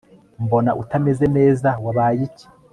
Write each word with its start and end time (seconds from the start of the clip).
mbona 0.43 0.71
utameze 0.81 1.25
neza 1.37 1.69
wabaye 1.83 2.19
iki 2.27 2.45